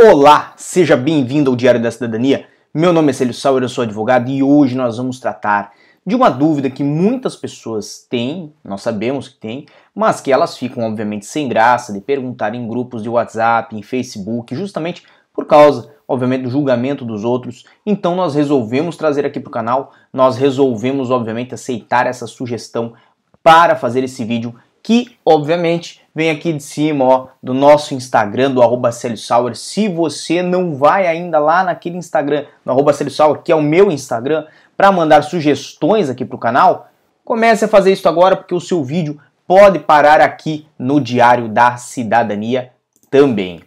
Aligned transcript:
Olá, 0.00 0.52
seja 0.56 0.96
bem-vindo 0.96 1.50
ao 1.50 1.56
Diário 1.56 1.82
da 1.82 1.90
Cidadania. 1.90 2.46
Meu 2.72 2.92
nome 2.92 3.10
é 3.10 3.12
Célio 3.12 3.34
Sauer, 3.34 3.64
eu 3.64 3.68
sou 3.68 3.82
advogado 3.82 4.30
e 4.30 4.44
hoje 4.44 4.76
nós 4.76 4.96
vamos 4.96 5.18
tratar 5.18 5.72
de 6.06 6.14
uma 6.14 6.30
dúvida 6.30 6.70
que 6.70 6.84
muitas 6.84 7.34
pessoas 7.34 8.06
têm, 8.08 8.52
nós 8.62 8.80
sabemos 8.80 9.26
que 9.26 9.40
têm, 9.40 9.66
mas 9.92 10.20
que 10.20 10.30
elas 10.30 10.56
ficam 10.56 10.84
obviamente 10.84 11.26
sem 11.26 11.48
graça 11.48 11.92
de 11.92 12.00
perguntar 12.00 12.54
em 12.54 12.68
grupos 12.68 13.02
de 13.02 13.08
WhatsApp, 13.08 13.74
em 13.74 13.82
Facebook, 13.82 14.54
justamente 14.54 15.02
por 15.34 15.46
causa, 15.46 15.92
obviamente, 16.06 16.44
do 16.44 16.50
julgamento 16.50 17.04
dos 17.04 17.24
outros. 17.24 17.64
Então 17.84 18.14
nós 18.14 18.36
resolvemos 18.36 18.96
trazer 18.96 19.26
aqui 19.26 19.40
para 19.40 19.50
o 19.50 19.52
canal, 19.52 19.90
nós 20.12 20.36
resolvemos, 20.36 21.10
obviamente, 21.10 21.54
aceitar 21.54 22.06
essa 22.06 22.28
sugestão 22.28 22.94
para 23.42 23.74
fazer 23.74 24.04
esse 24.04 24.24
vídeo 24.24 24.54
que, 24.88 25.18
obviamente, 25.22 26.00
vem 26.14 26.30
aqui 26.30 26.50
de 26.50 26.62
cima, 26.62 27.04
ó, 27.04 27.26
do 27.42 27.52
nosso 27.52 27.92
Instagram, 27.92 28.52
do 28.52 28.62
arroba 28.62 28.90
Sauer. 28.90 29.54
Se 29.54 29.86
você 29.86 30.40
não 30.40 30.74
vai 30.76 31.06
ainda 31.06 31.38
lá 31.38 31.62
naquele 31.62 31.98
Instagram, 31.98 32.46
no 32.64 32.72
arroba 32.72 32.94
Sauer, 32.94 33.42
que 33.42 33.52
é 33.52 33.54
o 33.54 33.60
meu 33.60 33.92
Instagram, 33.92 34.46
para 34.74 34.90
mandar 34.90 35.24
sugestões 35.24 36.08
aqui 36.08 36.24
para 36.24 36.36
o 36.36 36.38
canal, 36.38 36.88
comece 37.22 37.66
a 37.66 37.68
fazer 37.68 37.92
isso 37.92 38.08
agora, 38.08 38.34
porque 38.34 38.54
o 38.54 38.60
seu 38.62 38.82
vídeo 38.82 39.20
pode 39.46 39.78
parar 39.78 40.22
aqui 40.22 40.66
no 40.78 41.02
Diário 41.02 41.50
da 41.50 41.76
Cidadania 41.76 42.72
também. 43.10 43.60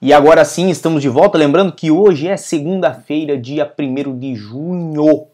E 0.00 0.12
agora 0.12 0.44
sim, 0.44 0.70
estamos 0.70 1.02
de 1.02 1.08
volta. 1.08 1.36
Lembrando 1.36 1.72
que 1.72 1.90
hoje 1.90 2.28
é 2.28 2.36
segunda-feira, 2.36 3.36
dia 3.36 3.72
1 3.76 4.18
de 4.18 4.36
junho, 4.36 5.31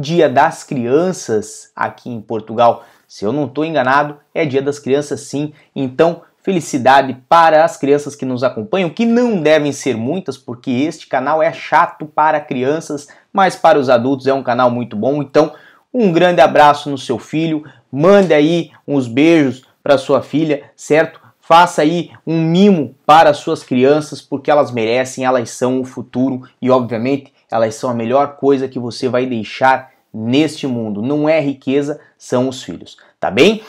dia 0.00 0.28
das 0.28 0.64
crianças 0.64 1.70
aqui 1.76 2.08
em 2.10 2.20
Portugal. 2.20 2.84
Se 3.06 3.24
eu 3.24 3.32
não 3.32 3.44
estou 3.44 3.64
enganado, 3.64 4.16
é 4.34 4.44
dia 4.44 4.62
das 4.62 4.78
crianças 4.78 5.20
sim. 5.20 5.52
Então, 5.76 6.22
felicidade 6.42 7.16
para 7.28 7.64
as 7.64 7.76
crianças 7.76 8.16
que 8.16 8.24
nos 8.24 8.42
acompanham, 8.42 8.88
que 8.88 9.04
não 9.04 9.40
devem 9.40 9.72
ser 9.72 9.96
muitas, 9.96 10.38
porque 10.38 10.70
este 10.70 11.06
canal 11.06 11.42
é 11.42 11.52
chato 11.52 12.06
para 12.06 12.40
crianças, 12.40 13.08
mas 13.32 13.54
para 13.56 13.78
os 13.78 13.90
adultos 13.90 14.26
é 14.26 14.32
um 14.32 14.42
canal 14.42 14.70
muito 14.70 14.96
bom. 14.96 15.22
Então, 15.22 15.52
um 15.92 16.10
grande 16.12 16.40
abraço 16.40 16.88
no 16.88 16.96
seu 16.96 17.18
filho, 17.18 17.64
mande 17.92 18.32
aí 18.32 18.70
uns 18.86 19.06
beijos 19.06 19.64
para 19.82 19.98
sua 19.98 20.22
filha, 20.22 20.64
certo? 20.74 21.20
Faça 21.40 21.82
aí 21.82 22.12
um 22.24 22.40
mimo 22.40 22.94
para 23.04 23.34
suas 23.34 23.64
crianças, 23.64 24.22
porque 24.22 24.50
elas 24.50 24.70
merecem, 24.70 25.24
elas 25.24 25.50
são 25.50 25.80
o 25.80 25.84
futuro 25.84 26.42
e, 26.62 26.70
obviamente, 26.70 27.32
elas 27.50 27.74
são 27.74 27.90
a 27.90 27.94
melhor 27.94 28.36
coisa 28.36 28.68
que 28.68 28.78
você 28.78 29.08
vai 29.08 29.26
deixar 29.26 29.90
neste 30.12 30.66
mundo. 30.66 31.02
Não 31.02 31.28
é 31.28 31.40
riqueza, 31.40 32.00
são 32.16 32.48
os 32.48 32.62
filhos, 32.62 32.96
tá 33.18 33.30
bem? 33.30 33.62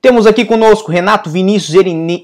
Temos 0.00 0.26
aqui 0.26 0.44
conosco 0.44 0.92
Renato 0.92 1.28
Vinícius 1.28 1.74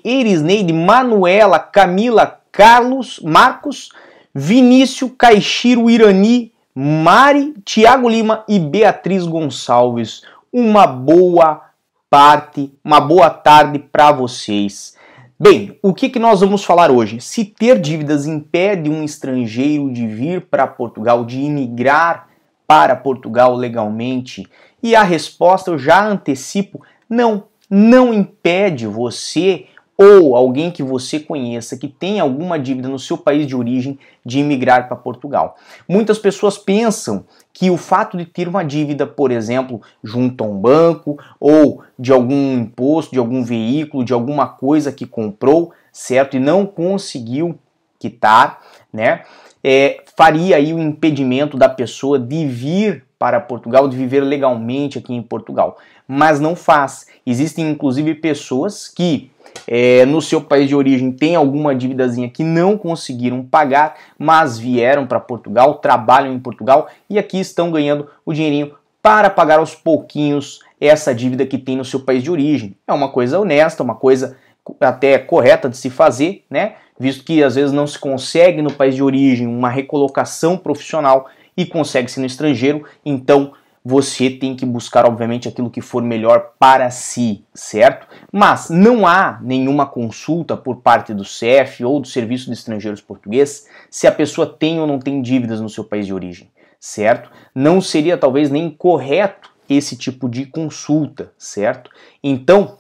Erisneide, 0.05 0.73
Manuela, 0.73 1.59
Camila, 1.59 2.41
Carlos, 2.53 3.19
Marcos, 3.21 3.89
Vinícius, 4.33 5.11
Caixiro, 5.19 5.91
Irani, 5.91 6.53
Mari, 6.75 7.55
Tiago 7.65 8.09
Lima 8.09 8.45
e 8.49 8.59
Beatriz 8.59 9.27
Gonçalves. 9.27 10.23
Uma 10.53 10.87
boa 10.87 11.63
parte, 12.09 12.73
uma 12.85 13.01
boa 13.01 13.29
tarde 13.29 13.81
para 13.81 14.13
vocês. 14.13 14.95
Bem, 15.37 15.77
o 15.83 15.93
que, 15.93 16.09
que 16.09 16.19
nós 16.21 16.43
vamos 16.43 16.65
falar 16.65 16.93
hoje? 16.93 17.21
Se 17.21 17.45
ter 17.45 17.81
dívidas 17.81 18.25
impede 18.25 18.89
um 18.89 19.03
estrangeiro 19.03 19.93
de 19.93 20.07
vir 20.07 20.43
para 20.43 20.65
Portugal, 20.65 21.25
de 21.25 21.41
imigrar 21.41 22.29
para 22.69 22.95
Portugal 22.95 23.57
legalmente? 23.57 24.47
E 24.81 24.95
a 24.95 25.03
resposta 25.03 25.73
eu 25.73 25.79
já 25.79 26.07
antecipo: 26.07 26.81
não, 27.11 27.45
não 27.69 28.15
impede 28.15 28.87
você 28.87 29.67
ou 29.97 30.37
alguém 30.37 30.71
que 30.71 30.83
você 30.83 31.21
conheça 31.21 31.77
que 31.77 31.89
tem 31.89 32.19
alguma 32.19 32.59
dívida 32.59 32.89
no 32.89 32.99
seu 32.99 33.17
país 33.17 33.47
de 33.47 33.55
origem 33.55 33.99
de 34.25 34.41
imigrar 34.41 34.89
para 34.89 34.97
Portugal. 34.97 35.57
Muitas 35.89 36.19
pessoas 36.19 36.59
pensam 36.59 37.25
que 37.53 37.71
o 37.71 37.77
fato 37.77 38.17
de 38.17 38.25
ter 38.25 38.49
uma 38.49 38.65
dívida, 38.65 39.07
por 39.07 39.31
exemplo, 39.31 39.81
junto 40.03 40.43
a 40.43 40.47
um 40.47 40.59
banco 40.59 41.19
ou 41.39 41.83
de 41.99 42.13
algum 42.13 42.55
imposto, 42.55 43.13
de 43.13 43.19
algum 43.19 43.45
veículo, 43.45 44.05
de 44.05 44.13
alguma 44.13 44.49
coisa 44.49 44.91
que 44.91 45.07
comprou, 45.07 45.73
certo, 45.93 46.37
e 46.37 46.41
não 46.41 46.67
conseguiu 46.67 47.57
quitar, 47.99 48.61
né, 48.93 49.23
é, 49.63 50.03
faria 50.17 50.57
aí 50.57 50.75
o 50.75 50.79
impedimento 50.79 51.57
da 51.57 51.69
pessoa 51.69 52.19
de 52.19 52.47
vir 52.47 53.05
para 53.25 53.41
Portugal, 53.41 53.89
de 53.89 53.97
viver 53.97 54.21
legalmente 54.21 54.99
aqui 54.99 55.15
em 55.15 55.23
Portugal. 55.23 55.79
Mas 56.07 56.39
não 56.39 56.55
faz. 56.55 57.07
Existem 57.25 57.71
inclusive 57.71 58.15
pessoas 58.17 58.87
que 58.87 59.31
é, 59.67 60.05
no 60.05 60.21
seu 60.21 60.43
país 60.43 60.69
de 60.69 60.77
origem 60.77 61.11
tem 61.11 61.35
alguma 61.35 61.75
dívidazinha 61.75 62.29
que 62.29 62.45
não 62.45 62.77
conseguiram 62.77 63.43
pagar, 63.43 63.95
mas 64.19 64.59
vieram 64.59 65.07
para 65.07 65.19
Portugal, 65.19 65.77
trabalham 65.77 66.35
em 66.35 66.39
Portugal 66.39 66.89
e 67.09 67.19
aqui 67.19 67.41
estão 67.41 67.71
ganhando 67.71 68.07
o 68.27 68.35
dinheirinho 68.35 68.75
para 69.01 69.31
pagar 69.31 69.59
aos 69.59 69.75
pouquinhos 69.75 70.61
essa 70.79 71.15
dívida 71.15 71.47
que 71.47 71.57
tem 71.57 71.79
no 71.79 71.85
seu 71.85 72.01
país 72.01 72.23
de 72.23 72.31
origem. 72.31 72.77
É 72.87 72.93
uma 72.93 73.09
coisa 73.09 73.41
honesta, 73.41 73.83
uma 73.83 73.95
coisa 73.95 74.37
até 74.79 75.17
correta 75.19 75.67
de 75.71 75.79
se 75.79 75.89
fazer, 75.89 76.45
né? 76.51 76.75
Visto 77.01 77.25
que 77.25 77.43
às 77.43 77.55
vezes 77.55 77.73
não 77.73 77.87
se 77.87 77.99
consegue 77.99 78.61
no 78.61 78.71
país 78.71 78.95
de 78.95 79.03
origem 79.03 79.47
uma 79.47 79.71
recolocação 79.71 80.59
profissional 80.59 81.27
e 81.57 81.65
consegue-se 81.67 82.21
no 82.21 82.27
estrangeiro, 82.27 82.85
então 83.05 83.53
você 83.85 84.31
tem 84.31 84.57
que 84.57 84.65
buscar, 84.65 85.05
obviamente, 85.05 85.47
aquilo 85.47 85.69
que 85.69 85.83
for 85.83 86.03
melhor 86.03 86.53
para 86.59 86.89
si, 86.89 87.45
certo? 87.53 88.07
Mas 88.33 88.71
não 88.71 89.07
há 89.07 89.39
nenhuma 89.43 89.85
consulta 89.85 90.57
por 90.57 90.77
parte 90.77 91.13
do 91.13 91.23
CEF 91.23 91.85
ou 91.85 92.01
do 92.01 92.09
Serviço 92.09 92.47
de 92.47 92.53
Estrangeiros 92.53 93.03
Português 93.03 93.69
se 93.91 94.07
a 94.07 94.13
pessoa 94.13 94.47
tem 94.47 94.81
ou 94.81 94.87
não 94.87 94.99
tem 94.99 95.21
dívidas 95.21 95.61
no 95.61 95.69
seu 95.69 95.85
país 95.85 96.07
de 96.07 96.15
origem, 96.15 96.51
certo? 96.81 97.31
Não 97.55 97.79
seria 97.79 98.17
talvez 98.17 98.51
nem 98.51 98.71
correto 98.71 99.53
esse 99.69 99.97
tipo 99.97 100.31
de 100.31 100.47
consulta, 100.47 101.33
certo? 101.37 101.91
Então, 102.23 102.79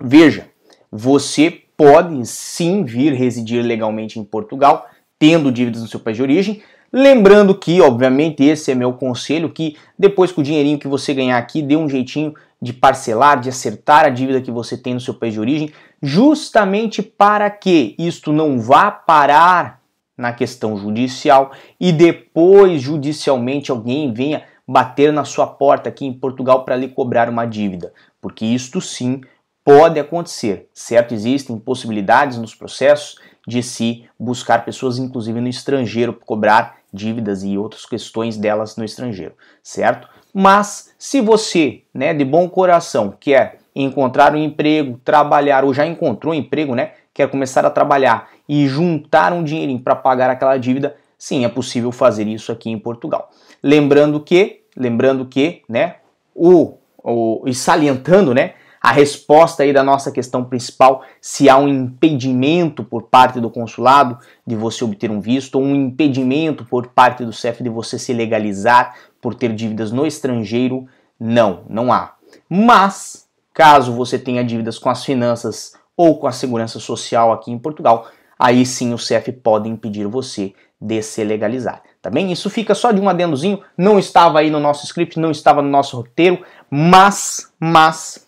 veja, 0.00 0.48
você 0.90 1.62
pode 1.76 2.26
sim 2.26 2.84
vir 2.84 3.12
residir 3.12 3.64
legalmente 3.64 4.18
em 4.18 4.24
Portugal, 4.24 4.88
tendo 5.16 5.52
dívidas 5.52 5.82
no 5.82 5.88
seu 5.88 6.00
país 6.00 6.16
de 6.16 6.22
origem, 6.22 6.62
Lembrando 6.96 7.56
que, 7.56 7.80
obviamente, 7.80 8.44
esse 8.44 8.70
é 8.70 8.74
meu 8.76 8.92
conselho, 8.92 9.50
que 9.50 9.76
depois 9.98 10.30
com 10.30 10.40
o 10.40 10.44
dinheirinho 10.44 10.78
que 10.78 10.86
você 10.86 11.12
ganhar 11.12 11.36
aqui, 11.36 11.60
dê 11.60 11.74
um 11.74 11.88
jeitinho 11.88 12.32
de 12.62 12.72
parcelar, 12.72 13.40
de 13.40 13.48
acertar 13.48 14.04
a 14.04 14.10
dívida 14.10 14.40
que 14.40 14.52
você 14.52 14.78
tem 14.78 14.94
no 14.94 15.00
seu 15.00 15.12
país 15.12 15.34
de 15.34 15.40
origem, 15.40 15.72
justamente 16.00 17.02
para 17.02 17.50
que 17.50 17.96
isto 17.98 18.32
não 18.32 18.60
vá 18.60 18.92
parar 18.92 19.80
na 20.16 20.32
questão 20.32 20.76
judicial 20.76 21.50
e 21.80 21.90
depois 21.90 22.80
judicialmente 22.80 23.72
alguém 23.72 24.12
venha 24.12 24.44
bater 24.64 25.12
na 25.12 25.24
sua 25.24 25.48
porta 25.48 25.88
aqui 25.88 26.06
em 26.06 26.12
Portugal 26.12 26.64
para 26.64 26.76
lhe 26.76 26.86
cobrar 26.86 27.28
uma 27.28 27.44
dívida, 27.44 27.92
porque 28.20 28.46
isto 28.46 28.80
sim 28.80 29.20
pode 29.64 29.98
acontecer, 29.98 30.68
certo? 30.72 31.12
Existem 31.12 31.58
possibilidades 31.58 32.38
nos 32.38 32.54
processos 32.54 33.18
de 33.48 33.62
se 33.64 34.04
buscar 34.18 34.64
pessoas, 34.64 34.98
inclusive 34.98 35.40
no 35.40 35.48
estrangeiro, 35.48 36.12
para 36.12 36.24
cobrar 36.24 36.83
dívidas 36.94 37.42
e 37.42 37.58
outras 37.58 37.84
questões 37.84 38.36
delas 38.36 38.76
no 38.76 38.84
estrangeiro, 38.84 39.34
certo? 39.62 40.08
Mas 40.32 40.94
se 40.96 41.20
você, 41.20 41.82
né, 41.92 42.14
de 42.14 42.24
bom 42.24 42.48
coração, 42.48 43.12
quer 43.18 43.58
encontrar 43.74 44.32
um 44.32 44.38
emprego, 44.38 45.00
trabalhar 45.04 45.64
ou 45.64 45.74
já 45.74 45.84
encontrou 45.84 46.32
um 46.32 46.36
emprego, 46.36 46.74
né, 46.74 46.92
quer 47.12 47.28
começar 47.28 47.66
a 47.66 47.70
trabalhar 47.70 48.30
e 48.48 48.68
juntar 48.68 49.32
um 49.32 49.42
dinheirinho 49.42 49.80
para 49.80 49.96
pagar 49.96 50.30
aquela 50.30 50.56
dívida, 50.56 50.96
sim, 51.18 51.44
é 51.44 51.48
possível 51.48 51.90
fazer 51.90 52.28
isso 52.28 52.52
aqui 52.52 52.70
em 52.70 52.78
Portugal. 52.78 53.30
Lembrando 53.62 54.20
que, 54.20 54.62
lembrando 54.76 55.26
que, 55.26 55.62
né, 55.68 55.96
o, 56.34 56.74
o 57.02 57.42
e 57.46 57.54
salientando, 57.54 58.32
né, 58.32 58.54
a 58.84 58.92
resposta 58.92 59.62
aí 59.62 59.72
da 59.72 59.82
nossa 59.82 60.12
questão 60.12 60.44
principal, 60.44 61.04
se 61.18 61.48
há 61.48 61.56
um 61.56 61.66
impedimento 61.66 62.84
por 62.84 63.04
parte 63.04 63.40
do 63.40 63.48
consulado 63.48 64.18
de 64.46 64.54
você 64.54 64.84
obter 64.84 65.10
um 65.10 65.22
visto, 65.22 65.54
ou 65.54 65.62
um 65.64 65.74
impedimento 65.74 66.66
por 66.66 66.88
parte 66.88 67.24
do 67.24 67.32
CEF 67.32 67.62
de 67.62 67.70
você 67.70 67.98
se 67.98 68.12
legalizar 68.12 68.94
por 69.22 69.34
ter 69.34 69.54
dívidas 69.54 69.90
no 69.90 70.06
estrangeiro, 70.06 70.86
não, 71.18 71.62
não 71.66 71.90
há. 71.90 72.12
Mas, 72.46 73.26
caso 73.54 73.90
você 73.94 74.18
tenha 74.18 74.44
dívidas 74.44 74.78
com 74.78 74.90
as 74.90 75.02
finanças 75.02 75.72
ou 75.96 76.18
com 76.18 76.26
a 76.26 76.32
segurança 76.32 76.78
social 76.78 77.32
aqui 77.32 77.50
em 77.50 77.58
Portugal, 77.58 78.06
aí 78.38 78.66
sim 78.66 78.92
o 78.92 78.98
CEF 78.98 79.32
pode 79.32 79.66
impedir 79.66 80.06
você 80.06 80.52
de 80.78 81.00
se 81.00 81.24
legalizar. 81.24 81.82
Tá 82.02 82.10
bem? 82.10 82.30
Isso 82.30 82.50
fica 82.50 82.74
só 82.74 82.92
de 82.92 83.00
um 83.00 83.08
adendozinho, 83.08 83.62
não 83.78 83.98
estava 83.98 84.40
aí 84.40 84.50
no 84.50 84.60
nosso 84.60 84.84
script, 84.84 85.18
não 85.18 85.30
estava 85.30 85.62
no 85.62 85.70
nosso 85.70 85.96
roteiro, 85.96 86.44
mas, 86.70 87.50
mas 87.58 88.23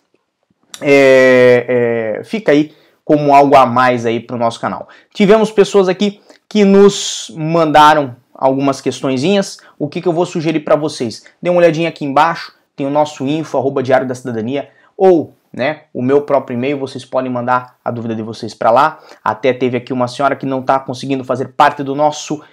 é, 0.81 2.17
é, 2.19 2.23
fica 2.23 2.51
aí 2.51 2.73
como 3.03 3.33
algo 3.33 3.55
a 3.55 3.65
mais 3.65 4.05
aí 4.05 4.19
para 4.19 4.35
o 4.35 4.39
nosso 4.39 4.59
canal. 4.59 4.87
Tivemos 5.13 5.51
pessoas 5.51 5.87
aqui 5.87 6.21
que 6.49 6.63
nos 6.63 7.31
mandaram 7.35 8.15
algumas 8.33 8.81
questõezinhas. 8.81 9.57
O 9.79 9.87
que, 9.87 10.01
que 10.01 10.07
eu 10.07 10.13
vou 10.13 10.25
sugerir 10.25 10.61
para 10.61 10.75
vocês? 10.75 11.23
Dê 11.41 11.49
uma 11.49 11.59
olhadinha 11.59 11.89
aqui 11.89 12.05
embaixo, 12.05 12.53
tem 12.75 12.85
o 12.85 12.89
nosso 12.89 13.25
info, 13.25 13.57
arroba 13.57 13.81
Diário 13.81 14.07
da 14.07 14.13
Cidadania, 14.13 14.69
ou 14.95 15.33
né? 15.51 15.83
O 15.93 16.01
meu 16.01 16.21
próprio 16.21 16.55
e-mail, 16.55 16.77
vocês 16.77 17.03
podem 17.05 17.31
mandar 17.31 17.77
a 17.83 17.89
dúvida 17.89 18.15
de 18.15 18.21
vocês 18.21 18.53
para 18.53 18.69
lá. 18.69 18.99
Até 19.23 19.53
teve 19.53 19.77
aqui 19.77 19.91
uma 19.91 20.07
senhora 20.07 20.35
que 20.35 20.45
não 20.45 20.59
está 20.59 20.79
conseguindo 20.79 21.23
fazer 21.23 21.49
parte 21.49 21.81
do 21.81 21.95
nosso 21.95 22.43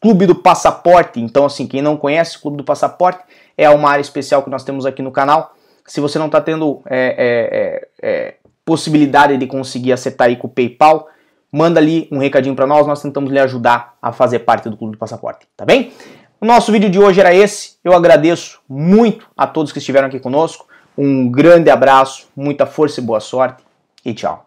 Clube 0.00 0.26
do 0.26 0.34
Passaporte. 0.34 1.20
Então, 1.20 1.44
assim, 1.44 1.66
quem 1.66 1.82
não 1.82 1.96
conhece 1.96 2.36
o 2.36 2.40
Clube 2.40 2.56
do 2.56 2.64
Passaporte 2.64 3.22
é 3.56 3.68
uma 3.68 3.90
área 3.90 4.00
especial 4.00 4.42
que 4.42 4.50
nós 4.50 4.64
temos 4.64 4.86
aqui 4.86 5.02
no 5.02 5.10
canal. 5.10 5.54
Se 5.88 6.00
você 6.00 6.18
não 6.18 6.26
está 6.26 6.40
tendo 6.40 6.82
é, 6.86 6.98
é, 7.18 8.08
é, 8.08 8.10
é, 8.10 8.34
possibilidade 8.64 9.36
de 9.36 9.46
conseguir 9.46 9.92
acertar 9.92 10.28
aí 10.28 10.36
com 10.36 10.46
o 10.46 10.50
PayPal, 10.50 11.08
manda 11.50 11.80
ali 11.80 12.06
um 12.12 12.18
recadinho 12.18 12.54
para 12.54 12.66
nós, 12.66 12.86
nós 12.86 13.02
tentamos 13.02 13.32
lhe 13.32 13.38
ajudar 13.40 13.96
a 14.00 14.12
fazer 14.12 14.40
parte 14.40 14.68
do 14.68 14.76
Clube 14.76 14.92
do 14.92 14.98
Passaporte, 14.98 15.48
tá 15.56 15.64
bem? 15.64 15.92
O 16.40 16.46
nosso 16.46 16.70
vídeo 16.70 16.88
de 16.88 17.00
hoje 17.00 17.18
era 17.18 17.34
esse. 17.34 17.78
Eu 17.82 17.94
agradeço 17.94 18.60
muito 18.68 19.26
a 19.36 19.46
todos 19.46 19.72
que 19.72 19.78
estiveram 19.78 20.06
aqui 20.06 20.20
conosco. 20.20 20.68
Um 20.96 21.28
grande 21.30 21.70
abraço, 21.70 22.28
muita 22.36 22.64
força 22.64 23.00
e 23.00 23.02
boa 23.02 23.18
sorte 23.18 23.64
e 24.04 24.14
tchau. 24.14 24.46